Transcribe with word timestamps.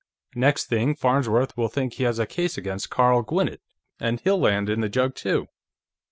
Next 0.33 0.65
thing, 0.65 0.95
Farnsworth 0.95 1.55
will 1.55 1.67
think 1.67 1.93
he 1.93 2.05
has 2.05 2.17
a 2.17 2.25
case 2.25 2.57
against 2.57 2.89
Carl 2.89 3.21
Gwinnett, 3.21 3.59
and 3.99 4.19
he'll 4.21 4.39
land 4.39 4.67
in 4.67 4.81
the 4.81 4.89
jug, 4.89 5.13
too. 5.13 5.45